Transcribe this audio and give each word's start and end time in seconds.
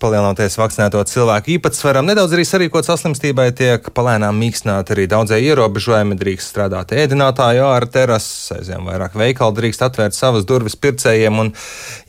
palielinoties 0.00 0.56
vakcinēto 0.58 1.02
cilvēku 1.06 1.54
īpatsvaram, 1.56 2.06
nedaudz 2.08 2.34
arī 2.36 2.44
sarīkot 2.48 2.86
saslimstībai, 2.88 3.50
tiek 3.56 3.90
palēnām 3.96 4.36
mīkstināti 4.40 4.94
arī 4.94 5.06
daudzie 5.10 5.38
ierobežojumi. 5.44 6.16
Drīkst 6.20 6.52
strādāt 6.52 6.94
ēdinātāju 6.96 7.64
ārā 7.68 7.88
terases, 7.92 8.50
aizvien 8.56 8.84
vairāk 8.88 9.16
veikalu 9.18 9.56
drīkst 9.58 9.84
atvērt 9.86 10.16
savas 10.16 10.46
durvis 10.48 10.76
pircējiem, 10.80 11.38
un, 11.42 11.52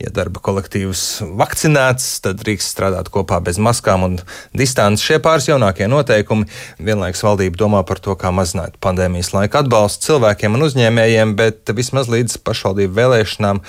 ja 0.02 0.12
darba 0.14 0.42
kolektīvs 0.44 1.04
vakcinēts, 1.38 2.08
tad 2.24 2.40
drīkst 2.42 2.74
strādāt 2.74 3.12
kopā 3.12 3.40
bez 3.44 3.60
maskām 3.62 4.06
un 4.08 4.18
distances. 4.56 5.04
Šie 5.06 5.20
pāris 5.22 5.50
jaunākie 5.50 5.88
noteikumi 5.92 6.48
vienlaikus 6.80 7.24
valdība 7.26 7.60
domā 7.60 7.84
par 7.88 8.00
to, 8.02 8.16
kā 8.18 8.32
mazināt 8.34 8.78
pandēmijas 8.82 9.32
laika 9.36 9.62
atbalstu 9.62 10.10
cilvēkiem 10.10 10.56
un 10.56 10.66
uzņēmējiem, 10.68 11.36
bet 11.38 11.74
vismaz 11.76 12.10
līdz 12.12 12.40
pašvaldību 12.46 12.96
vēlēšanām 12.98 13.62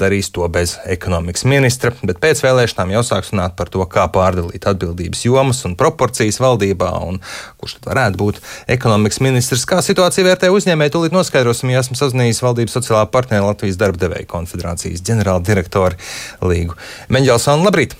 darīs 0.00 0.32
to 0.34 0.46
bez 0.52 0.76
ekonomikas 0.90 1.46
ministra, 1.48 1.94
bet 2.02 2.20
pēc 2.22 2.42
vēlēšanām 2.44 2.96
jau 2.96 3.04
sāks 3.06 3.32
runāt 3.32 3.51
par 3.58 3.70
to, 3.72 3.84
kā 3.90 4.06
pārdalīt 4.12 4.66
atbildības 4.68 5.24
jomas 5.26 5.62
un 5.68 5.76
proporcijas 5.78 6.40
valdībā, 6.42 6.90
un 7.08 7.20
kurš 7.60 7.78
tad 7.78 7.90
varētu 7.92 8.20
būt 8.20 8.40
ekonomikas 8.76 9.22
ministrs. 9.24 9.66
Kā 9.68 9.82
situācija 9.84 10.26
vērtē 10.28 10.52
uzņēmēji, 10.54 10.94
tūlīt 10.94 11.16
noskaidrosim, 11.16 11.72
ja 11.72 11.82
esmu 11.82 11.98
sazinājies 11.98 12.42
valdības 12.44 12.78
sociālā 12.78 13.04
partnera 13.12 13.50
Latvijas 13.50 13.80
darba 13.80 14.00
devēja 14.02 14.28
konfederācijas 14.30 15.04
ģenerāla 15.06 15.44
direktori 15.46 16.00
Līgu 16.44 16.78
Meņģelsonu. 17.12 17.68
Labrīt! 17.68 17.98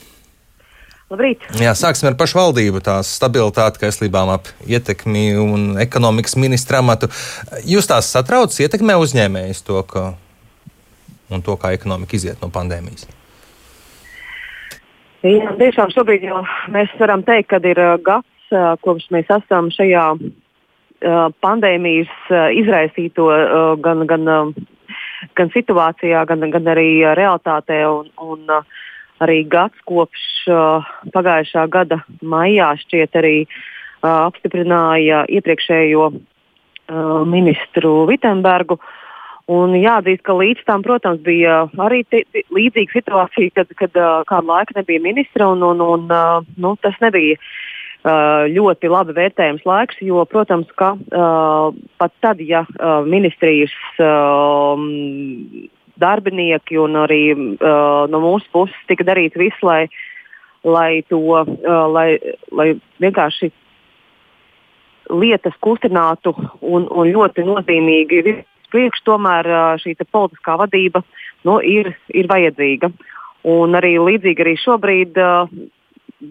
Labrīt. 1.12 1.42
Jā, 1.61 1.75
sāksim 1.77 2.09
ar 2.09 2.14
pašvaldību, 2.16 2.80
tās 2.84 3.11
stabilitāti, 3.19 3.83
kaislībām 3.83 4.30
ap 4.33 4.48
ietekmi 4.64 5.27
un 5.37 5.66
ekonomikas 5.83 6.39
ministra 6.41 6.80
amatu. 6.80 7.11
Jūs 7.69 7.91
tās 7.91 8.09
satrauc, 8.14 8.56
ietekmē 8.56 8.97
uzņēmējus 8.97 9.61
to, 9.66 9.83
ka 9.91 10.06
un 11.33 11.45
to, 11.45 11.59
kā 11.61 11.75
ekonomika 11.77 12.16
iziet 12.16 12.41
no 12.41 12.48
pandēmijas? 12.53 13.05
Jā, 15.23 15.53
tiešām 15.55 15.93
šobrīd 15.95 16.25
mēs 16.75 16.91
varam 16.99 17.23
teikt, 17.23 17.53
ka 17.53 17.61
ir 17.62 17.79
uh, 17.79 17.95
gads, 18.03 18.47
uh, 18.51 18.75
kopš 18.83 19.05
mēs 19.15 19.29
esam 19.31 19.69
šajā 19.70 20.06
uh, 20.19 21.29
pandēmijas 21.45 22.33
izraisīto 22.59 23.29
gan, 23.84 24.03
gan, 24.11 24.27
uh, 24.27 24.97
gan 25.39 25.53
situācijā, 25.55 26.25
gan, 26.27 26.42
gan 26.51 26.67
arī 26.75 26.89
realitātē. 27.14 27.84
Un, 27.87 28.11
un, 28.19 28.51
arī 29.23 29.45
gads 29.47 29.79
kopš 29.87 30.25
pagājušā 31.14 31.69
gada 31.70 32.01
maijā 32.27 32.73
šķiet 32.81 33.19
arī 33.20 33.36
apstiprināja 34.03 35.23
iepriekšējo 35.31 36.09
ministru 37.31 37.92
Vitsenbergu. 38.11 38.81
Uh, 38.81 39.02
Un 39.51 39.75
jāatzīst, 39.75 40.23
ka 40.23 40.37
līdz 40.39 40.62
tam, 40.69 40.85
protams, 40.87 41.19
bija 41.27 41.65
arī 41.83 42.05
līdzīga 42.55 42.95
situācija, 42.95 43.51
kad, 43.57 43.73
kad 43.81 43.97
kādu 44.31 44.47
laiku 44.47 44.77
nebija 44.77 45.03
ministra, 45.03 45.48
un, 45.51 45.65
un, 45.67 45.83
un 45.83 46.07
nu, 46.62 46.75
tas 46.83 46.95
nebija 47.03 47.41
ļoti 48.03 48.91
labi 48.91 49.15
vērtējams 49.15 49.67
laiks, 49.67 49.98
jo, 50.03 50.23
protams, 50.31 50.70
ka 50.79 50.95
pat 51.98 52.15
tad, 52.23 52.41
ja 52.41 52.65
ministrijas 53.07 53.75
darbinieki 56.03 56.79
un 56.83 56.98
arī 57.03 57.23
no 58.11 58.23
mūsu 58.23 58.47
puses 58.55 58.87
tika 58.91 59.07
darīts 59.07 59.39
viss, 59.39 59.59
lai, 59.63 59.87
lai 60.65 61.03
to, 61.11 61.19
lai, 61.95 62.19
lai 62.51 62.69
vienkārši 63.03 63.51
lietas 65.13 65.55
kustinātu 65.61 66.33
un, 66.61 66.87
un 66.91 67.11
ļoti 67.11 67.45
nozīmīgi 67.47 68.23
priekšu, 68.73 69.05
tomēr 69.06 69.48
šī 69.83 69.95
politiskā 70.05 70.56
vadība 70.61 71.05
nu, 71.47 71.61
ir, 71.61 71.92
ir 72.12 72.28
vajadzīga. 72.31 72.92
Un 73.53 73.75
arī 73.75 73.97
līdzīgi 73.98 74.45
arī 74.45 74.56
šobrīd 74.62 75.19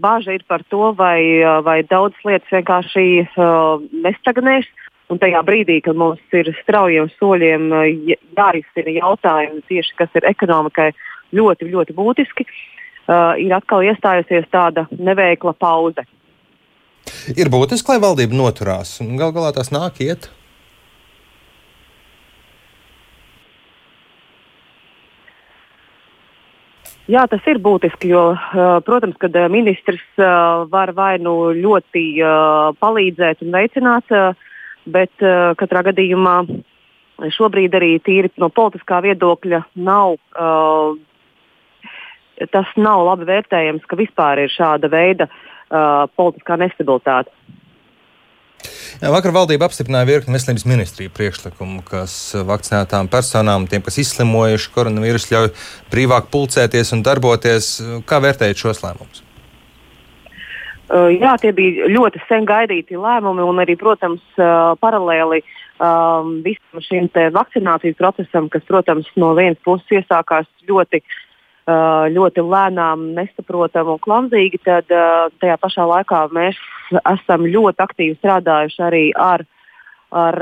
bāža 0.01 0.37
ir 0.37 0.45
par 0.47 0.63
to, 0.71 0.93
vai, 0.95 1.43
vai 1.65 1.81
daudzas 1.83 2.21
lietas 2.27 2.53
vienkārši 2.53 3.07
nestagnēs. 4.05 4.69
Un 5.11 5.19
tajā 5.19 5.41
brīdī, 5.43 5.81
kad 5.83 5.97
mums 5.99 6.21
ir 6.31 6.53
straujiem 6.61 7.09
soļiem 7.17 7.65
jārisina 8.37 8.93
jautājumi 8.95 9.59
tieši, 9.67 9.97
kas 9.99 10.13
ir 10.15 10.27
ekonomikai 10.29 10.93
ļoti, 11.35 11.67
ļoti 11.73 11.95
būtiski, 11.97 12.45
ir 13.43 13.55
atkal 13.57 13.83
iestājusies 13.83 14.47
tāda 14.53 14.85
neveikla 14.95 15.51
pauze. 15.59 16.07
Ir 17.35 17.51
būtiski, 17.51 17.91
lai 17.91 17.99
valdība 17.99 18.37
noturās. 18.39 19.01
Galu 19.03 19.35
galā 19.35 19.51
tas 19.55 19.73
nāk 19.73 19.99
iet. 19.99 20.29
Jā, 27.09 27.23
tas 27.25 27.41
ir 27.49 27.57
būtiski, 27.57 28.11
jo, 28.13 28.35
protams, 28.85 29.17
kad 29.21 29.33
ministrs 29.49 30.03
var 30.69 30.91
vai 30.93 31.15
nu 31.17 31.49
ļoti 31.57 32.03
palīdzēt 32.77 33.41
un 33.41 33.55
veicināt, 33.55 34.13
bet 34.85 35.25
katrā 35.57 35.81
gadījumā 35.89 36.35
šobrīd 37.33 37.73
arī 37.77 37.95
tīri 38.05 38.29
no 38.41 38.51
politiskā 38.53 39.01
viedokļa 39.05 39.63
nav, 39.81 40.15
tas 42.53 42.75
nav 42.77 43.05
labi 43.09 43.27
vērtējams, 43.29 43.85
ka 43.89 43.99
vispār 43.99 44.45
ir 44.45 44.53
šāda 44.53 44.89
veida 44.93 45.29
politiskā 46.17 46.57
nestabilitāte. 46.61 47.33
Vakar 49.01 49.33
valdība 49.33 49.65
apstiprināja 49.65 50.05
virkni 50.05 50.35
veselības 50.35 50.63
ministriju 50.69 51.09
priekšlikumu, 51.17 51.79
kas 51.87 52.35
vakcinētām 52.45 53.07
personām, 53.09 53.63
tiem, 53.65 53.81
kas 53.81 53.97
izslimojuši 54.03 54.69
koronavīrusu, 54.75 55.31
ļauj 55.33 55.49
brīvāk 55.89 56.27
pulcēties 56.29 56.93
un 56.93 57.01
darboties. 57.07 57.71
Kā 58.05 58.19
vērtējat 58.21 58.61
šos 58.61 58.83
lēmumus? 58.85 59.23
Jā, 61.17 61.33
tie 61.41 61.49
bija 61.55 61.89
ļoti 61.89 62.21
sen 62.27 62.45
gaidīti 62.45 62.99
lēmumi, 62.99 63.41
un 63.41 63.63
arī, 63.63 63.73
protams, 63.79 64.21
paralēli 64.37 65.41
um, 65.41 66.37
visam 66.45 66.85
šim 66.85 67.09
vakcinācijas 67.33 67.97
procesam, 67.97 68.51
kas, 68.53 68.67
protams, 68.69 69.09
no 69.17 69.33
vienas 69.39 69.57
puses 69.65 69.97
iesākās 69.97 70.45
ļoti 70.69 71.01
uh, 71.01 71.19
ļoti 71.67 72.41
lēnām, 72.41 73.11
nesaprotam 73.17 73.91
un 73.93 73.99
klamzīgi, 74.01 74.61
tad 74.65 74.87
tajā 74.89 75.57
pašā 75.61 75.85
laikā 75.85 76.23
mēs 76.33 76.57
esam 77.05 77.45
ļoti 77.45 77.83
aktīvi 77.85 78.17
strādājuši 78.17 78.81
arī 78.81 79.03
ar, 79.13 79.45
ar 80.11 80.35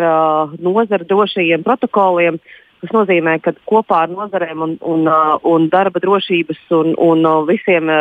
nozaru 0.60 1.06
drošajiem 1.06 1.64
protokoliem. 1.64 2.40
Tas 2.80 2.94
nozīmē, 2.96 3.42
ka 3.44 3.52
kopā 3.68 4.06
ar 4.06 4.14
nozarēm 4.14 4.62
un, 4.64 4.78
un, 4.80 5.10
un 5.44 5.68
darba 5.70 6.00
drošības 6.00 6.62
un, 6.72 6.96
un 6.96 7.28
visiem 7.50 7.92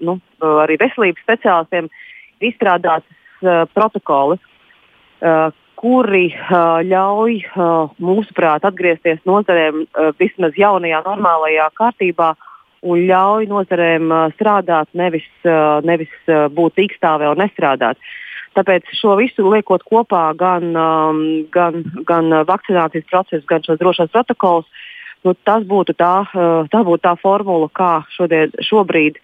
nu, 0.00 0.16
arī 0.40 0.78
veselības 0.80 1.20
speciālistiem 1.26 1.90
ir 2.40 2.48
izstrādātas 2.48 3.68
protokoli, 3.76 4.40
kuri 5.76 6.30
uh, 6.32 6.80
ļauj, 6.88 7.36
uh, 7.52 7.92
mūsuprāt, 8.02 8.64
atgriezties 8.66 9.20
nozarēm 9.28 9.84
uh, 9.84 10.10
vismaz 10.20 10.56
jaunajā, 10.58 11.02
normālajā 11.04 11.68
kārtībā 11.76 12.32
un 12.86 13.02
ļauj 13.08 13.48
nozarēm 13.50 14.12
uh, 14.12 14.28
strādāt, 14.36 14.90
nevis, 14.96 15.26
uh, 15.44 15.82
nevis 15.86 16.12
uh, 16.30 16.46
būt 16.52 16.80
īkstāvē 16.86 17.28
un 17.32 17.42
nestrādāt. 17.42 18.00
Tāpēc 18.56 18.88
šo 18.96 19.18
visu 19.20 19.44
liekot 19.44 19.84
kopā, 19.84 20.30
gan, 20.38 20.70
um, 20.72 21.22
gan, 21.52 21.82
gan 22.08 22.32
vakcinācijas 22.48 23.04
procesu, 23.10 23.44
gan 23.50 23.66
šos 23.66 23.82
drošos 23.82 24.12
protokolus, 24.14 24.70
nu, 25.26 25.34
tas 25.44 25.66
būtu 25.68 25.92
tā, 25.98 26.14
tā, 26.72 26.80
būtu 26.86 27.02
tā 27.04 27.12
formula, 27.20 27.68
kā 27.76 27.90
šodien, 28.16 28.54
šobrīd 28.64 29.20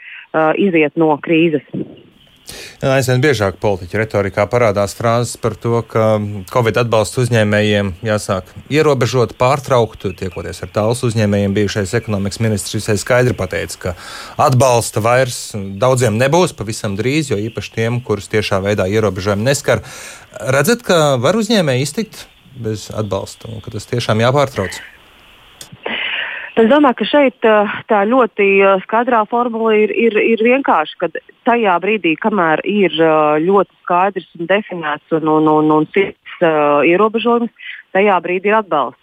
iziet 0.61 1.01
no 1.01 1.15
krīzes. 1.25 1.65
Aizvien 2.83 3.23
biežāk 3.23 3.61
politiķu 3.63 4.01
retorikā 4.01 4.45
parādās 4.51 4.97
frāzes 4.99 5.37
par 5.41 5.55
to, 5.61 5.79
ka 5.87 6.17
Covid 6.51 6.81
atbalsta 6.83 7.23
uzņēmējiem 7.23 7.93
jāsāk 8.07 8.51
ierobežot, 8.73 9.37
pārtraukt. 9.39 10.09
Tiekoties 10.19 10.65
ar 10.67 10.73
tālus 10.75 11.05
uzņēmējiem, 11.07 11.55
bijušais 11.55 11.95
ekonomikas 12.01 12.43
ministrs 12.43 12.81
visai 12.81 12.99
skaidri 13.01 13.37
pateica, 13.39 13.79
ka 13.85 13.95
atbalsta 14.49 15.03
vairs 15.05 15.41
daudziem 15.55 16.19
nebūs 16.19 16.57
pavisam 16.59 16.99
drīz, 16.99 17.31
jo 17.31 17.39
īpaši 17.39 17.77
tiem, 17.79 18.01
kurus 18.03 18.31
tiešā 18.33 18.59
veidā 18.65 18.89
ierobežojumi 18.91 19.47
neskar. 19.47 19.85
Redzat, 20.43 20.83
ka 20.87 21.21
var 21.23 21.39
uzņēmēji 21.39 21.87
iztikt 21.87 22.27
bez 22.59 22.91
atbalsta 22.91 23.49
un 23.53 23.63
ka 23.65 23.73
tas 23.73 23.87
tiešām 23.89 24.21
jāpārtrauc? 24.27 24.83
Es 26.53 26.67
domāju, 26.69 26.99
ka 26.99 27.07
šeit 27.09 27.47
tā 27.89 28.03
ļoti 28.05 28.47
skaidrā 28.83 29.23
formula 29.31 29.73
ir, 29.73 29.93
ir, 29.97 30.19
ir 30.21 30.43
vienkārši, 30.45 30.99
ka 31.01 31.09
tajā 31.49 31.79
brīdī, 31.81 32.13
kamēr 32.21 32.61
ir 32.69 32.93
ļoti 33.41 33.73
skaidrs 33.81 34.29
un 34.37 34.51
definēts 34.51 35.17
un, 35.17 35.31
un, 35.33 35.49
un, 35.49 35.73
un 35.79 35.89
cits 35.95 36.45
uh, 36.45 36.85
ierobežojums, 36.85 37.49
tajā 37.97 38.19
brīdī 38.21 38.53
ir 38.53 38.59
atbalsts. 38.61 39.01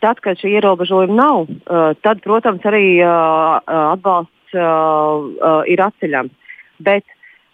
Tad, 0.00 0.24
kad 0.24 0.40
šī 0.40 0.54
ierobežojuma 0.56 1.18
nav, 1.18 1.44
uh, 1.44 1.92
tad, 2.00 2.24
protams, 2.24 2.64
arī 2.64 2.96
uh, 3.04 3.60
atbalsts 3.92 4.56
uh, 4.56 4.64
uh, 4.64 5.60
ir 5.68 5.84
atceļams. 5.84 6.56
Bet 6.80 7.04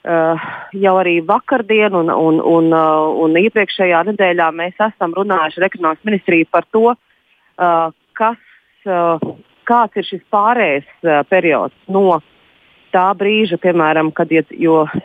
uh, 0.06 0.49
jau 0.70 0.96
arī 1.02 1.19
vakardien 1.26 1.99
un, 1.99 2.14
un, 2.14 2.38
un, 2.38 2.70
uh, 2.70 3.11
un 3.26 3.34
iepriekšējā 3.43 4.06
nedēļā 4.12 4.52
mēs 4.55 4.78
esam 4.93 5.19
runājuši 5.19 5.64
ar 5.64 5.73
ekonomikas 5.73 6.12
ministriju 6.12 6.52
par 6.55 6.70
to, 6.70 6.93
uh, 6.94 7.88
kas 8.14 8.45
kāds 9.66 9.98
ir 9.98 10.06
šis 10.06 10.24
pārējais 10.32 10.88
uh, 11.04 11.20
periods 11.30 11.74
no 11.90 12.20
tā 12.94 13.06
brīža, 13.18 13.58
piemēram, 13.60 14.12
kad 14.14 14.30
iet, 14.32 14.52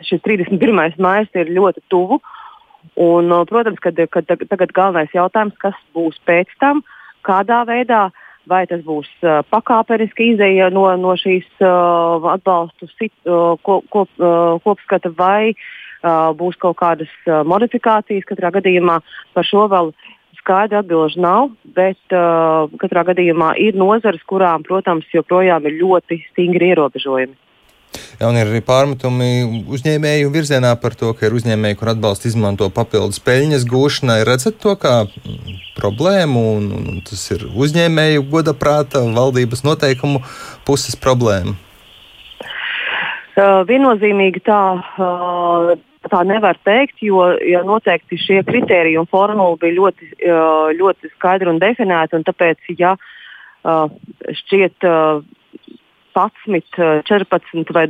šis 0.06 0.22
31. 0.24 0.96
maija 1.02 1.26
ir 1.42 1.52
ļoti 1.52 1.84
tuvu. 1.92 2.22
Un, 2.98 3.30
protams, 3.48 3.78
kad, 3.80 3.98
kad 4.10 4.26
tagad 4.26 4.72
galvenais 4.74 5.12
jautājums, 5.14 5.54
kas 5.62 5.76
būs 5.94 6.18
pēc 6.26 6.50
tam, 6.60 6.82
kādā 7.26 7.62
veidā, 7.68 8.08
vai 8.50 8.64
tas 8.66 8.82
būs 8.82 9.06
uh, 9.22 9.40
pakāpeniski 9.52 10.32
izēja 10.32 10.70
no, 10.74 10.88
no 10.98 11.14
šīs 11.18 11.46
uh, 11.62 12.24
atbalstu 12.32 12.88
sit, 12.96 13.14
uh, 13.28 13.54
kop, 13.62 13.86
kop, 13.94 14.10
uh, 14.18 14.58
kopskata, 14.64 15.12
vai 15.18 15.52
uh, 15.52 16.32
būs 16.38 16.58
kaut 16.62 16.80
kādas 16.82 17.12
uh, 17.28 17.44
modifikācijas. 17.46 18.26
Katrā 18.26 18.50
gadījumā 18.58 18.98
par 19.36 19.46
šo 19.46 19.68
vēl 19.70 19.92
skaidru 20.42 20.82
atbilžu 20.82 21.22
nav, 21.22 21.52
bet 21.76 22.14
uh, 22.14 22.66
katrā 22.82 23.06
gadījumā 23.12 23.54
ir 23.62 23.78
nozares, 23.78 24.22
kurām, 24.28 24.66
protams, 24.66 25.06
joprojām 25.14 25.66
ir 25.70 25.78
ļoti 25.80 26.20
stingri 26.32 26.72
ierobežojumi. 26.74 27.38
Jā, 27.92 28.28
un 28.28 28.38
ir 28.38 28.48
arī 28.48 28.62
pārmetumi 28.64 29.28
uzņēmēju 29.72 30.30
virzienā 30.32 30.72
par 30.80 30.94
to, 30.96 31.10
ka 31.16 31.26
ir 31.26 31.36
uzņēmēji, 31.36 31.76
kur 31.80 31.90
atbalstu 31.92 32.30
izmanto 32.30 32.68
papildus 32.72 33.20
peļņas 33.24 33.66
gūšanai. 33.68 34.22
Redzat 34.28 34.60
to 34.62 34.74
kā 34.80 34.94
mm, 35.04 35.58
problēmu, 35.76 36.44
un, 36.56 36.70
un 36.78 37.02
tas 37.08 37.24
ir 37.34 37.44
uzņēmēju 37.50 38.24
godaprāta 38.32 39.04
valdības 39.16 39.64
noteikumu 39.66 40.22
puses 40.68 40.96
problēma. 40.96 41.56
Uh, 43.32 43.62
viennozīmīgi 43.68 44.44
tā. 44.44 44.62
Uh, 44.96 45.76
tā 46.12 46.22
nevar 46.28 46.58
teikt, 46.66 47.00
jo 47.02 47.24
ja 47.48 47.62
noteikti 47.66 48.18
šie 48.20 48.42
kriteriji 48.46 49.00
un 49.00 49.08
formula 49.10 49.56
bija 49.60 49.78
ļoti, 49.80 50.10
ļoti 50.78 51.12
skaidri 51.16 51.50
un 51.52 51.60
definēti. 51.62 52.18
Un 52.18 52.26
tāpēc, 52.28 52.58
ja 52.78 52.94
šķiet 54.42 54.84
11, 56.12 57.02
14 57.08 57.72
vai 57.74 57.86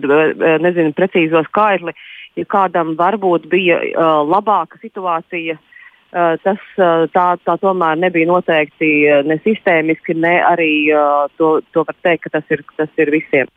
nezinu 0.62 0.94
precīzo 0.96 1.42
skaitli, 1.48 1.94
ja 2.38 2.48
kādam 2.48 2.94
varbūt 2.98 3.48
bija 3.50 3.80
uh, 3.82 4.22
labāka 4.28 4.78
situācija, 4.82 5.58
uh, 5.58 6.34
tas 6.44 6.62
uh, 6.78 7.08
tā, 7.12 7.26
tā 7.44 7.58
tomēr 7.60 7.98
nebija 8.00 8.30
noteikti 8.30 8.92
ne 9.28 9.38
sistēmiski, 9.44 10.16
ne 10.16 10.38
arī 10.46 10.72
uh, 10.94 11.26
to, 11.36 11.58
to 11.74 11.84
var 11.88 11.98
teikt, 12.06 12.28
ka 12.28 12.38
tas 12.38 12.54
ir, 12.54 12.64
tas 12.78 13.02
ir 13.02 13.12
visiem. 13.12 13.50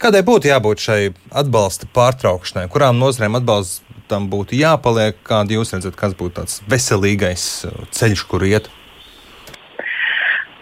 Kādai 0.00 0.22
būtu 0.24 0.48
jābūt 0.48 0.80
šai 0.80 1.00
atbalsta 1.36 1.84
pārtraukšanai? 1.92 2.70
Kurām 2.72 2.96
nozarēm 2.96 3.34
atbalstam 3.36 4.30
būtu 4.32 4.56
jāpaliek? 4.56 5.18
Kādu 5.28 5.58
jūs 5.58 5.74
redzat, 5.74 5.98
kas 6.00 6.14
būtu 6.16 6.38
tāds 6.38 6.62
veselīgais 6.72 7.44
ceļš, 7.92 8.22
kur 8.30 8.46
iet? 8.48 8.70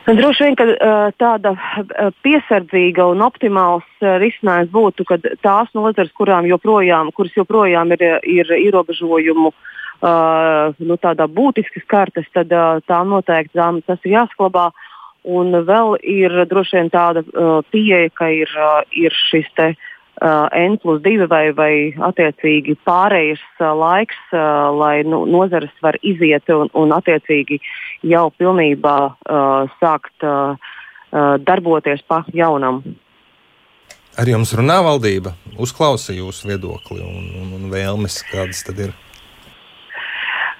Droši 0.08 0.48
vien, 0.48 0.56
ka 0.58 0.66
tāda 1.20 1.52
piesardzīga 2.26 3.06
un 3.12 3.22
optimāls 3.22 3.86
risinājums 4.00 4.72
būtu, 4.74 5.06
ka 5.06 5.20
tās 5.44 5.70
nozares, 5.76 6.10
joprojām, 6.50 7.12
kuras 7.14 7.36
joprojām 7.36 7.92
ir, 7.94 8.04
ir 8.24 8.54
ierobežojumu 8.58 9.52
nu, 10.02 10.98
tādā 10.98 11.28
būtiskas 11.30 11.86
kartes, 11.86 12.26
tad 12.34 12.50
tām 12.90 13.14
noteikti 13.14 13.54
tām 13.54 13.82
tas 13.86 14.02
ir 14.02 14.18
jāsklabā. 14.18 14.70
Un 15.24 15.52
vēl 15.66 15.96
ir 16.06 16.34
droši 16.48 16.76
vien 16.78 16.90
tāda 16.92 17.24
pieeja, 17.72 18.10
ka 18.14 18.30
ir, 18.32 18.52
ir 18.96 19.16
šis 19.28 19.48
te, 19.58 19.72
uh, 19.74 19.98
uh, 20.22 20.48
N 20.52 20.78
plus 20.78 21.00
2 21.02 21.26
vai, 21.30 21.50
vai 21.54 21.72
attiecīgi 22.10 22.76
pārējais 22.86 23.42
uh, 23.60 23.72
laiks, 23.78 24.18
uh, 24.32 24.70
lai 24.74 25.02
nu, 25.06 25.24
nozares 25.30 25.72
var 25.84 25.98
iziet 26.02 26.48
un, 26.54 26.70
un 26.78 26.94
attiecīgi 26.96 27.60
jau 28.06 28.28
pilnībā 28.38 28.96
uh, 29.08 29.68
sākt 29.82 30.26
uh, 30.26 30.56
uh, 30.56 31.36
darboties 31.42 32.02
pa 32.08 32.24
jaunam. 32.34 32.82
Ar 34.18 34.26
jums 34.26 34.50
runā 34.58 34.80
valdība, 34.82 35.36
uzklausa 35.62 36.16
jūsu 36.16 36.50
viedokli 36.50 36.98
un, 37.04 37.28
un, 37.38 37.52
un 37.54 37.68
vēlmes, 37.70 38.24
kādas 38.32 38.64
tad 38.66 38.80
ir? 38.88 38.96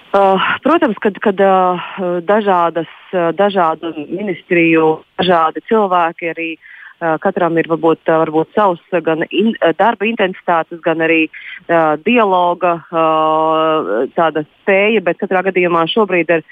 Uh, 0.09 0.39
protams, 0.63 0.97
kad, 1.03 1.19
kad 1.21 1.41
uh, 1.43 1.89
dažādas, 2.25 2.87
uh, 2.87 2.98
dažādu 3.11 3.93
ministriju, 4.07 4.99
dažādi 5.19 5.63
cilvēki 5.69 6.33
arī 6.33 6.49
Eh, 6.99 7.15
katram 7.23 7.55
ir 7.55 7.67
varbūt, 7.71 8.01
eh, 8.11 8.15
varbūt 8.25 8.49
savs 8.51 8.81
eh, 8.91 8.99
gan 8.99 9.23
in, 9.31 9.53
darba 9.79 10.03
intensitātes, 10.03 10.81
gan 10.83 10.99
arī 10.99 11.29
uh, 11.29 11.95
dialoga 12.03 12.73
uh, 12.91 14.41
spēja, 14.59 14.99
bet 15.05 15.21
katrā 15.21 15.45
gadījumā 15.47 15.85
šobrīd 15.87 16.33
ar, 16.35 16.43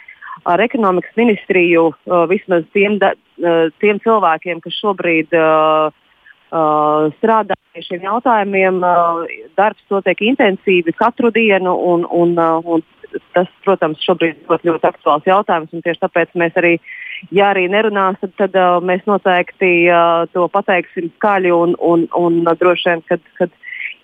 ar 0.47 0.63
ekonomikas 0.63 1.19
ministriju 1.19 1.89
uh, 1.91 2.23
vismaz 2.31 2.63
tiem, 2.71 2.95
da, 3.03 3.11
uh, 3.43 3.67
tiem 3.83 3.99
cilvēkiem, 3.99 4.63
kas 4.63 4.79
šobrīd 4.79 5.35
uh, 5.35 5.91
uh, 5.91 7.11
strādā 7.19 7.59
pie 7.75 7.83
šiem 7.83 8.07
jautājumiem, 8.07 8.79
uh, 8.87 9.27
darbs 9.59 9.83
notiek 9.91 10.23
intensīvi 10.31 10.95
katru 10.95 11.33
dienu 11.35 11.75
un, 11.91 12.07
un, 12.07 12.37
uh, 12.39 12.63
un 12.63 12.87
tas, 13.35 13.49
protams, 13.65 14.01
šobrīd 14.05 14.35
ir 14.35 14.51
ļoti, 14.51 14.69
ļoti 14.69 14.89
aktuāls 14.89 15.27
jautājums. 15.27 15.73
Tieši 15.73 16.03
tāpēc 16.03 16.35
mēs 16.39 16.57
arī, 16.59 16.73
ja 17.35 17.51
arī 17.53 17.67
nerunās, 17.71 18.19
tad, 18.21 18.33
tad 18.39 18.57
uh, 18.59 18.77
mēs 18.83 19.05
noteikti 19.09 19.71
uh, 19.89 20.25
to 20.33 20.47
pateiksim 20.53 21.11
skaļi 21.17 21.53
un, 21.55 21.75
un, 21.79 22.07
un 22.17 22.39
uh, 22.45 22.55
droši 22.59 22.91
vien, 22.91 23.03
kad, 23.09 23.23
kad 23.39 23.53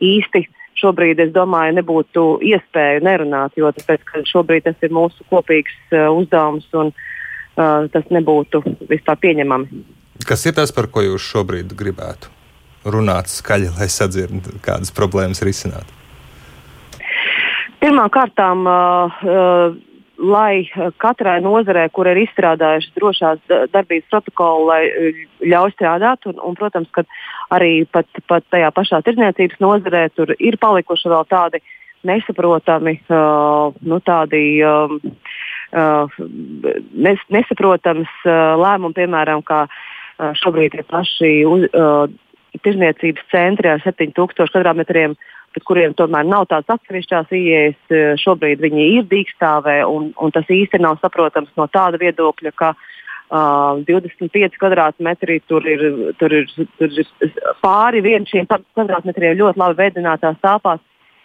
īsti 0.03 0.45
šobrīd, 0.79 1.21
es 1.23 1.33
domāju, 1.35 1.77
nebūtu 1.79 2.27
iespēju 2.49 3.03
nerunāt, 3.05 3.57
jo 3.59 3.71
tāpēc, 3.75 4.05
šobrīd 4.29 4.67
tas 4.67 4.85
ir 4.85 4.93
mūsu 4.95 5.25
kopīgs 5.31 5.75
uh, 5.93 6.09
uzdevums 6.11 6.67
un 6.77 6.93
uh, 6.93 7.89
tas 7.93 8.07
nebūtu 8.13 8.63
vispār 8.89 9.19
pieņemami. 9.23 9.83
Kas 10.27 10.45
ir 10.47 10.55
tas, 10.57 10.71
par 10.75 10.89
ko 10.93 11.03
jūs 11.03 11.25
šobrīd 11.33 11.73
gribētu 11.77 12.31
runāt 12.83 13.31
skaļi, 13.31 13.73
lai 13.77 13.89
sadzirdētu, 13.91 14.59
kādas 14.63 14.91
problēmas 14.95 15.43
risināt? 15.45 16.02
Pirmkārt, 17.83 18.39
uh, 18.39 19.11
uh, 19.27 19.73
lai 20.23 20.63
katrai 21.03 21.41
nozarē, 21.43 21.89
kur 21.91 22.07
ir 22.07 22.21
izstrādājuši 22.21 22.93
drošās 22.95 23.41
darbības 23.73 24.07
protokolu, 24.13 24.69
lai 24.69 24.81
uh, 24.87 25.23
ļauj 25.43 25.73
strādāt, 25.75 26.23
un, 26.31 26.39
un 26.39 26.55
protams, 26.55 26.87
ka 26.95 27.03
arī 27.51 27.83
pat, 27.91 28.07
pat 28.31 28.47
tajā 28.55 28.71
pašā 28.71 29.01
tirdzniecības 29.03 29.59
nozarē 29.63 30.05
tur 30.15 30.31
ir 30.39 30.59
palikuši 30.63 31.11
vēl 31.11 31.27
tādi 31.27 31.59
nesaprotami, 32.07 32.97
uh, 33.11 33.75
nu, 33.83 33.99
tādi, 34.03 34.43
um, 34.63 34.97
uh, 35.75 36.23
nes, 36.95 37.27
nesaprotams 37.35 38.11
uh, 38.23 38.55
lēmumi, 38.63 38.95
piemēram, 39.01 39.43
kā 39.43 39.65
uh, 39.67 40.31
šobrīd 40.39 40.79
ir 40.79 40.87
paši 40.87 41.35
uz, 41.51 41.67
uh, 41.75 42.07
tirdzniecības 42.63 43.27
centri 43.31 43.71
ar 43.71 43.83
7000 43.83 44.51
kvadrātmetriem 44.53 45.15
pret 45.53 45.67
kuriem 45.69 45.93
tomēr 45.97 46.25
nav 46.27 46.47
tādas 46.51 46.75
atsevišķās 46.77 47.31
ieejas. 47.37 47.77
E, 47.89 48.01
šobrīd 48.21 48.63
viņi 48.63 48.89
ir 48.97 49.05
dīkstāvē, 49.11 49.79
un, 49.89 50.11
un 50.17 50.33
tas 50.35 50.49
īsti 50.49 50.81
nav 50.81 50.99
saprotams 51.01 51.53
no 51.59 51.69
tāda 51.71 52.01
viedokļa, 52.01 52.53
ka 52.59 52.73
uh, 52.73 52.89
25 53.33 54.57
kvadrātmetri 54.59 55.41
tur 55.47 55.65
ir, 55.65 56.13
tur 56.19 56.33
ir, 56.33 56.49
tur 56.77 56.89
ir 56.91 57.07
pāri 57.63 58.03
vienam 58.05 58.27
šiem 58.29 58.45
kvadrātmetriem 58.45 59.37
ļoti 59.39 59.59
labi 59.59 59.79
veidinātās 59.79 60.37
telpās. 60.41 60.81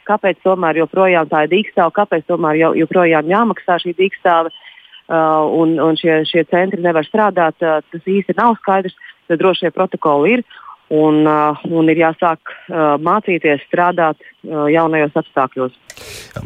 Kāpēc 0.09 0.41
tomēr 0.41 0.79
joprojām 0.81 1.29
tā 1.29 1.45
ir 1.45 1.53
dīkstāve, 1.53 1.93
kāpēc 1.93 2.25
tomēr 2.31 2.57
jau, 2.57 2.71
joprojām 2.79 3.29
jāmaksā 3.29 3.77
šī 3.83 3.93
dīkstāve 3.99 4.49
uh, 4.49 5.45
un, 5.53 5.77
un 5.85 5.99
šie, 6.01 6.23
šie 6.25 6.47
centri 6.49 6.81
nevar 6.81 7.05
strādāt, 7.05 7.61
uh, 7.61 7.83
tas 7.93 8.09
īsti 8.09 8.39
nav 8.39 8.57
skaidrs. 8.63 8.97
Tad 9.29 9.43
droši 9.43 9.67
vien 9.67 9.75
protokoli 9.77 10.39
ir. 10.39 10.47
Un, 10.89 11.21
uh, 11.29 11.59
un 11.69 11.91
ir 11.93 11.99
jāsāk 12.01 12.41
uh, 12.49 12.95
mācīties 13.05 13.61
strādāt 13.67 14.17
uh, 14.23 14.65
jaunajos 14.73 15.19
apstākļos. 15.21 15.75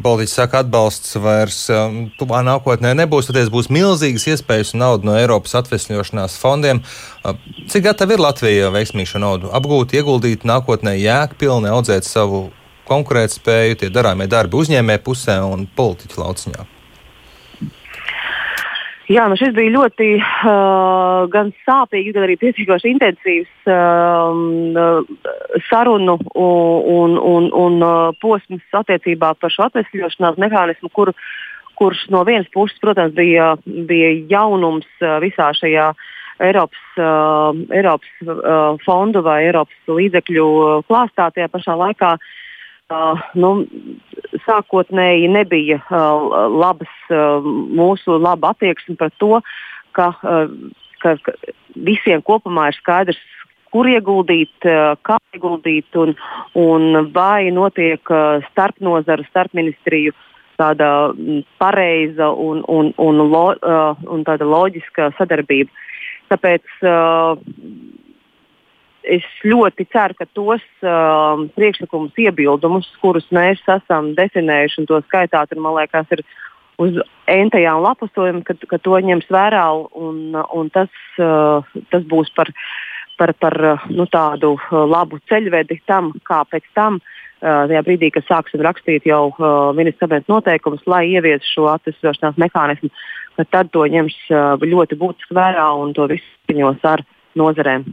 Politiķis 0.03 0.35
saka, 0.35 0.63
atbalsts 0.65 1.15
vairs 1.23 1.61
um, 1.71 2.01
tuvā 2.19 2.41
nākotnē 2.43 2.91
nebūs, 2.99 3.29
tad 3.29 3.53
būs 3.55 3.71
milzīgas 3.71 4.27
iespējas 4.35 4.75
un 4.75 4.83
nauda 4.83 5.07
no 5.07 5.15
Eiropas 5.15 5.55
atvesļošanās 5.61 6.41
fondiem. 6.43 6.83
Cik 7.71 7.87
gatava 7.87 8.17
ir 8.17 8.25
Latvija 8.25 8.73
veiksmīgi 8.75 9.15
šo 9.15 9.23
naudu 9.23 9.55
apgūt, 9.55 9.95
ieguldīt 9.95 10.49
nākotnē, 10.49 10.97
jēgpilni 10.99 11.71
audzēt 11.71 12.09
savu 12.09 12.49
konkurētspēju, 12.91 13.79
tie 13.79 13.95
darāmie 13.95 14.27
darbi 14.27 14.59
uzņēmē 14.59 14.99
pusē 15.07 15.39
un 15.47 15.69
politiķu 15.77 16.25
lauciņā? 16.25 16.73
Jā, 19.11 19.25
nu 19.27 19.35
šis 19.35 19.51
bija 19.57 19.73
ļoti 19.75 20.09
uh, 20.21 21.25
gan 21.33 21.51
sāpīgs, 21.67 22.13
gan 22.15 22.23
arī 22.23 22.37
pietiekoši 22.39 22.93
intensīvs 22.93 23.71
uh, 23.73 25.01
sarunu 25.67 26.15
un, 26.39 27.17
un, 27.19 27.49
un 27.51 27.83
uh, 27.83 28.13
posms 28.23 28.79
attiecībā 28.79 29.33
par 29.43 29.51
šo 29.51 29.67
atvesļošanās 29.67 30.39
mehānismu, 30.39 30.93
kur, 30.95 31.11
kurš 31.81 32.05
no 32.15 32.23
vienas 32.29 32.47
puses, 32.55 32.79
protams, 32.85 33.17
bija, 33.19 33.57
bija 33.67 34.13
jaunums 34.31 34.87
uh, 35.03 35.19
visā 35.25 35.51
šajā 35.59 35.91
Eiropas, 36.43 36.87
uh, 36.95 37.51
Eiropas 37.75 38.23
uh, 38.23 38.79
fondu 38.87 39.25
vai 39.27 39.41
Eiropas 39.49 39.91
līdzekļu 39.99 40.47
klāstā. 40.87 41.33
Tajā 41.35 41.51
pašā 41.51 41.75
laikā 41.79 42.15
uh, 42.15 42.31
Uh, 42.93 43.21
nu, 43.39 43.51
sākotnēji 44.45 45.29
nebija 45.33 45.79
uh, 45.81 46.49
labas, 46.53 46.91
uh, 47.09 47.45
mūsu 47.79 48.19
laba 48.21 48.51
attieksme 48.53 48.97
par 49.01 49.13
to, 49.23 49.39
ka, 49.97 50.11
uh, 50.21 50.51
ka, 51.01 51.15
ka 51.25 51.35
visiem 51.89 52.25
kopumā 52.27 52.69
ir 52.73 52.79
skaidrs, 52.81 53.21
kur 53.73 53.89
ieguldīt, 53.89 54.53
kā 54.61 55.17
ieguldīt 55.33 55.97
un, 55.97 56.11
un 56.61 57.07
vai 57.15 57.49
notiek 57.57 58.11
starp 58.51 58.83
nozaru, 58.85 59.25
starp 59.31 59.55
ministriju 59.57 60.13
tāda 60.61 60.89
pareiza 61.57 62.29
un, 62.37 62.61
un, 62.69 62.91
un, 63.01 63.23
lo, 63.33 63.47
un 64.13 64.27
tāda 64.29 64.45
loģiska 64.45 65.09
sadarbība. 65.17 65.73
Tāpēc 66.29 66.85
uh, 66.85 67.41
es 69.05 69.27
ļoti 69.47 69.87
ceru, 69.93 70.17
ka 70.19 70.27
tos 70.37 70.63
uh, 70.85 71.43
priekšlikumus, 71.57 72.15
iebildumus, 72.19 72.89
kurus 73.03 73.27
mēs 73.35 73.63
esam 73.71 74.13
definējuši 74.19 74.83
un 74.83 74.89
to 74.91 75.01
skaitāt, 75.07 75.53
ir, 75.53 75.61
man 75.63 75.77
liekas, 75.79 76.09
ir 76.15 76.25
uz 76.83 76.99
entajām 77.31 77.83
lapusojumiem, 77.85 78.43
ka, 78.47 78.57
ka 78.71 78.79
to 78.83 78.99
ņems 79.11 79.29
vērā 79.33 79.67
un, 79.99 80.37
un 80.37 80.71
tas, 80.75 80.91
uh, 81.21 81.67
tas 81.93 82.07
būs 82.09 82.33
par, 82.37 82.53
par, 83.21 83.35
par 83.43 83.59
nu, 83.91 84.07
tādu 84.11 84.55
labu 84.71 85.21
ceļvedi 85.31 85.83
tam, 85.87 86.15
kā 86.27 86.43
pēc 86.51 86.71
tam. 86.77 87.01
Uh, 87.43 87.67
tajā 87.67 87.81
brīdī, 87.83 88.13
kad 88.15 88.27
sāksim 88.29 88.63
rakstīt 88.63 89.07
jau 89.09 89.33
uh, 89.33 89.73
ministra 89.75 90.07
kabineta 90.07 90.31
noteikumus, 90.31 90.85
lai 90.87 91.09
ieviestu 91.11 91.57
šo 91.57 91.65
atvesļošanās 91.73 92.39
mehānismu, 92.39 92.91
tad 93.51 93.73
to 93.75 93.83
ņems 93.91 94.15
uh, 94.31 94.63
ļoti 94.63 94.99
būtiski 95.01 95.35
vērā 95.35 95.67
un 95.83 95.91
to 95.97 96.07
visu 96.13 96.53
ziņos 96.53 96.87
ar 96.87 97.03
nozarēm. 97.39 97.85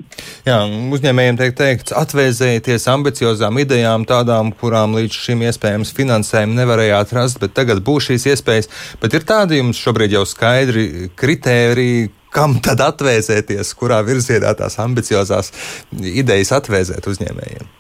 Jā, 0.48 0.60
uzņēmējiem 0.96 1.40
tiek 1.40 1.58
teikts, 1.58 1.96
atvēzējieties 1.96 2.88
ambiciozām 2.92 3.60
idejām, 3.64 4.06
tādām, 4.10 4.52
kurām 4.60 4.98
līdz 5.00 5.20
šim 5.26 5.44
iespējams 5.48 5.94
finansējumu 5.98 6.58
nevarējāt 6.60 7.16
rast, 7.18 7.42
bet 7.44 7.56
tagad 7.58 7.84
būs 7.86 8.10
šīs 8.12 8.30
iespējas. 8.34 8.72
Bet 9.02 9.18
ir 9.18 9.28
tādi 9.30 9.62
jums 9.62 9.80
šobrīd 9.80 10.18
jau 10.18 10.26
skaidri 10.30 11.10
kritēriji, 11.20 12.10
kam 12.34 12.60
tad 12.64 12.84
atvēzēties, 12.86 13.74
kurā 13.80 14.04
virzienā 14.06 14.54
tās 14.60 14.78
ambiciozās 14.82 15.54
idejas 16.00 16.54
atvēzēt 16.60 17.10
uzņēmējiem? 17.10 17.79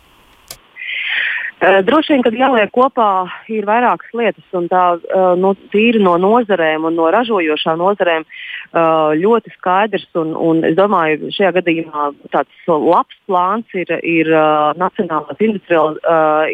Uh, 1.59 1.81
droši 1.83 2.13
vien, 2.13 2.21
kad 2.23 2.35
jāliek 2.39 2.69
kopā, 2.71 3.27
ir 3.51 3.65
vairākas 3.67 4.13
lietas, 4.15 4.45
un 4.55 4.69
tā 4.71 4.83
uh, 4.95 5.33
no, 5.35 5.49
tīri 5.73 5.99
no 5.99 6.13
nozarēm 6.15 6.85
un 6.87 6.95
no 6.95 7.09
ražojošām 7.11 7.81
nozarēm 7.81 8.23
uh, 8.23 9.11
ļoti 9.19 9.51
skaidrs. 9.57 10.07
Un, 10.21 10.31
un 10.39 10.63
es 10.69 10.77
domāju, 10.79 11.33
šajā 11.35 11.51
gadījumā 11.57 12.05
tāds 12.31 12.71
labs 12.71 13.19
plāns 13.27 13.75
ir, 13.75 13.91
ir 14.07 14.31
Nacionālais 14.79 15.43
industriāl, 15.49 15.99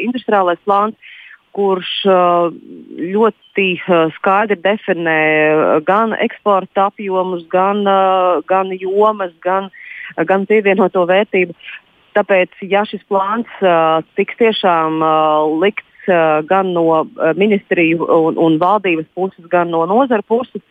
industriālais 0.02 0.66
plāns, 0.66 1.14
kurš 1.54 1.92
ļoti 3.14 3.70
skaidri 4.18 4.58
definē 4.60 5.22
gan 5.86 6.18
eksporta 6.18 6.90
apjomus, 6.90 7.46
gan, 7.54 7.86
gan 8.50 8.74
jomas, 8.74 9.38
gan, 9.46 9.70
gan 10.26 10.50
pievienoto 10.50 11.06
vērtību. 11.08 11.54
Tāpēc, 12.16 12.54
ja 12.64 12.86
šis 12.88 13.04
plāns 13.12 13.50
uh, 13.60 14.00
tiks 14.16 14.38
tiešām 14.40 15.02
uh, 15.04 15.60
likts 15.62 15.92
gan 16.46 16.68
no 16.70 17.02
ministriju 17.34 18.06
un, 18.06 18.36
un 18.38 18.60
valdības 18.62 19.08
puses, 19.18 19.48
gan 19.50 19.72
no 19.74 19.80
nozara 19.90 20.22
puses, 20.22 20.62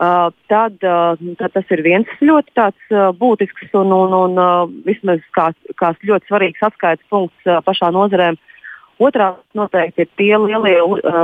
uh, 0.00 0.30
tad, 0.46 0.76
uh, 0.86 1.18
tad 1.38 1.56
tas 1.56 1.72
ir 1.74 1.82
viens 1.82 2.12
ļoti 2.22 2.54
tāds, 2.54 2.84
uh, 2.94 3.10
būtisks 3.16 3.74
un, 3.74 3.92
un, 3.92 4.14
un 4.14 4.78
vismaz 4.86 5.24
kā, 5.36 5.50
kā 5.74 5.92
ļoti 6.06 6.30
svarīgs 6.30 6.62
atskaites 6.70 7.06
punkts 7.10 7.50
pašā 7.66 7.90
nozarē. 7.94 8.32
Otrā 9.00 9.30
noteikti 9.56 10.04
ir 10.04 10.08
tie 10.20 10.34
lielie, 10.36 10.76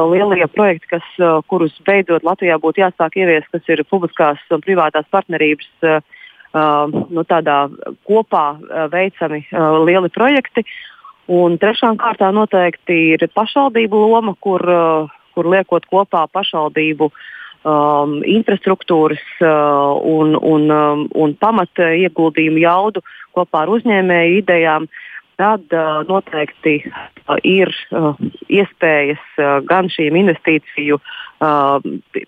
lielie 0.08 0.46
projekti, 0.48 0.94
kas, 0.94 1.08
kurus 1.44 1.74
beidzot 1.84 2.24
Latvijā 2.24 2.56
būtu 2.56 2.80
jāsāk 2.80 3.18
ieviest, 3.20 3.50
kas 3.52 3.68
ir 3.68 3.82
publiskās 3.90 4.40
un 4.48 4.62
privātās 4.64 5.04
partnerības. 5.12 5.68
Uh, 6.56 6.66
Uh, 6.66 6.88
nu, 7.12 7.20
tādā 7.28 7.66
kopā 8.08 8.44
uh, 8.56 8.86
veicami 8.88 9.42
uh, 9.50 9.76
lieli 9.84 10.08
projekti. 10.14 10.62
Un 11.28 11.58
trešām 11.60 11.98
kārtā 12.00 12.30
noteikti 12.32 12.96
ir 13.16 13.24
pašvaldību 13.34 13.98
loma, 14.12 14.32
kur, 14.40 14.62
kur 15.34 15.48
liekot 15.50 15.88
kopā 15.90 16.22
pašvaldību 16.30 17.08
um, 17.10 18.14
infrastruktūras 18.22 19.24
uh, 19.42 19.98
un, 20.06 20.36
un, 20.38 20.68
um, 20.70 21.02
un 21.18 21.34
pamata 21.34 21.90
ieguldījumu 21.98 22.62
jaudu 22.62 23.02
kopā 23.34 23.64
ar 23.66 23.74
uzņēmēju 23.74 24.38
idejām, 24.44 24.86
tad 25.40 25.72
uh, 25.74 26.00
noteikti 26.08 26.78
uh, 26.86 27.36
ir 27.44 27.72
uh, 27.90 28.14
iespējas 28.48 29.22
uh, 29.38 29.58
gan 29.68 29.90
šīm 29.92 30.16
investīciju 30.22 30.98
uh, 30.98 31.84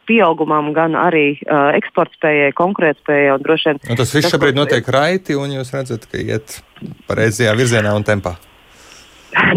pieaugumam, 0.08 0.72
gan 0.76 0.96
arī 0.98 1.38
uh, 1.38 1.70
eksportspējai, 1.78 2.52
konkurētspējai. 2.58 3.38
Tas 3.96 4.14
viss 4.14 4.34
šobrīd 4.34 4.58
notiek 4.58 4.92
raiti, 4.94 5.38
un 5.38 5.56
jūs 5.56 5.72
redzat, 5.76 6.06
ka 6.10 6.20
iet 6.20 6.60
pareizajā 7.08 7.56
virzienā 7.58 7.96
un 7.96 8.06
tempā. 8.06 8.36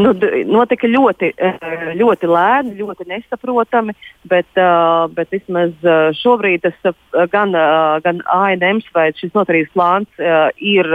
Nu, 0.03 0.11
notika 0.51 0.87
ļoti, 0.87 1.31
eh, 1.37 1.57
ļoti 1.95 2.27
lēni, 2.27 2.75
ļoti 2.79 3.07
nesaprotami, 3.07 3.95
bet, 4.27 4.47
uh, 4.59 5.07
bet 5.15 5.31
vismaz 5.31 5.71
uh, 5.85 6.11
šobrīd 6.17 6.65
tas 6.65 6.95
gan, 7.31 7.55
gan 8.03 8.21
ANM 8.27 8.81
vai 8.95 9.09
šis 9.15 9.33
notarības 9.35 9.71
plāns 9.75 10.21
ir, 10.57 10.87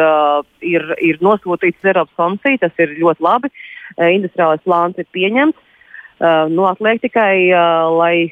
ir, 0.61 0.85
ir 1.01 1.19
nosūtīts 1.25 1.85
Eiropas 1.87 2.15
komisiju. 2.21 2.61
Tas 2.61 2.83
ir 2.83 2.97
ļoti 3.01 3.25
labi. 3.25 3.51
Industriālais 3.97 4.65
plāns 4.65 4.99
ir 5.01 5.09
pieņemts. 5.15 5.59
Nu, 6.53 6.65
atliek 6.65 7.03
tikai, 7.03 7.53
lai 7.93 8.31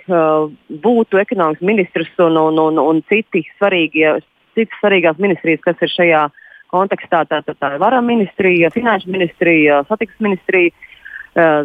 būtu 0.84 1.20
ekonomikas 1.20 1.64
ministrs 1.64 2.24
un, 2.24 2.38
un, 2.40 2.60
un, 2.62 2.80
un 2.80 3.02
citi 3.10 3.44
svarīgie, 3.58 4.16
citas 4.56 4.80
svarīgās 4.80 5.20
ministrijas, 5.20 5.60
kas 5.66 5.84
ir 5.84 5.92
šajā 5.92 6.22
uh, 6.30 6.43
kontekstā 6.74 7.22
tātad 7.30 7.56
tā 7.60 7.74
ir 7.76 7.82
vara 7.82 8.02
ministrija, 8.04 8.72
finanšu 8.74 9.14
ministrija, 9.14 9.84
satiksmes 9.90 10.28
ministrija. 10.28 10.74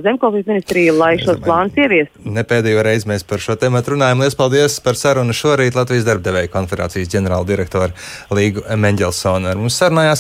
Zemkopības 0.02 0.48
ministrija, 0.50 0.94
lai 0.98 1.12
šos 1.22 1.38
plānus 1.46 1.76
ieviestu. 1.78 2.24
Ne 2.34 2.42
pēdējo 2.42 2.82
reizi 2.82 3.06
mēs 3.06 3.22
par 3.30 3.38
šo 3.38 3.54
tēmu 3.62 3.84
runājam. 3.86 4.18
Lielas 4.24 4.34
paldies 4.34 4.80
par 4.82 4.98
sarunu 4.98 5.30
šorīt 5.30 5.78
Latvijas 5.78 6.08
darbdevēja 6.08 6.50
konferācijas 6.50 7.12
ģenerāla 7.14 7.46
direktora 7.46 7.94
Līgu 8.34 8.64
Mendelsonu. 8.82 9.46
Ar 9.52 9.62
mums 9.62 9.78
sarunājās 9.78 10.18